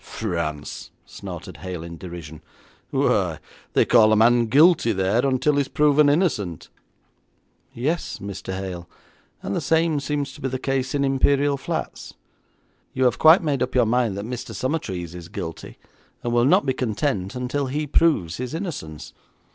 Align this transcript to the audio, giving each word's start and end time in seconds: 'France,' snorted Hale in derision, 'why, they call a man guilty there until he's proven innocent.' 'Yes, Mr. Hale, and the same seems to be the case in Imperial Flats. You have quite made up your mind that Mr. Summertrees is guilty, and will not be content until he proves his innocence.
'France,' 0.03 0.89
snorted 1.05 1.57
Hale 1.57 1.83
in 1.83 1.95
derision, 1.95 2.41
'why, 2.89 3.37
they 3.73 3.85
call 3.85 4.11
a 4.11 4.15
man 4.15 4.47
guilty 4.47 4.93
there 4.93 5.23
until 5.23 5.57
he's 5.57 5.67
proven 5.67 6.09
innocent.' 6.09 6.69
'Yes, 7.75 8.17
Mr. 8.17 8.51
Hale, 8.57 8.89
and 9.43 9.55
the 9.55 9.61
same 9.61 9.99
seems 9.99 10.33
to 10.33 10.41
be 10.41 10.47
the 10.47 10.57
case 10.57 10.95
in 10.95 11.05
Imperial 11.05 11.55
Flats. 11.55 12.15
You 12.95 13.03
have 13.03 13.19
quite 13.19 13.43
made 13.43 13.61
up 13.61 13.75
your 13.75 13.85
mind 13.85 14.17
that 14.17 14.25
Mr. 14.25 14.55
Summertrees 14.55 15.13
is 15.13 15.27
guilty, 15.29 15.77
and 16.23 16.33
will 16.33 16.45
not 16.45 16.65
be 16.65 16.73
content 16.73 17.35
until 17.35 17.67
he 17.67 17.85
proves 17.85 18.37
his 18.37 18.55
innocence. 18.55 19.13